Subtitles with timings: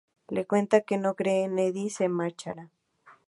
[0.29, 2.71] Le cuenta que no cree que Eddie se marchara.